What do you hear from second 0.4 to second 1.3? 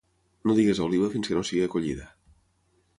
No diguis oliva fins